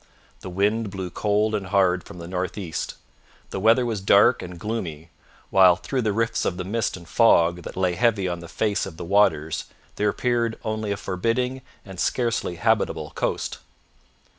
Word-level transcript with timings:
The 0.39 0.49
wind 0.49 0.89
blew 0.89 1.11
cold 1.11 1.53
and 1.53 1.67
hard 1.67 2.03
from 2.05 2.17
the 2.17 2.27
north 2.27 2.57
east. 2.57 2.95
The 3.51 3.59
weather 3.59 3.85
was 3.85 4.01
dark 4.01 4.41
and 4.41 4.59
gloomy, 4.59 5.11
while 5.51 5.75
through 5.75 6.01
the 6.01 6.11
rifts 6.11 6.43
of 6.43 6.57
the 6.57 6.63
mist 6.63 6.97
and 6.97 7.07
fog 7.07 7.61
that 7.61 7.77
lay 7.77 7.93
heavy 7.93 8.27
on 8.27 8.39
the 8.39 8.47
face 8.47 8.87
of 8.87 8.97
the 8.97 9.05
waters 9.05 9.65
there 9.97 10.09
appeared 10.09 10.57
only 10.63 10.91
a 10.91 10.97
forbidding 10.97 11.61
and 11.85 11.99
scarcely 11.99 12.55
habitable 12.55 13.11
coast. 13.13 13.59